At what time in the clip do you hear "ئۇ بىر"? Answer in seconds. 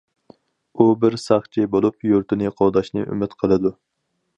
0.83-1.17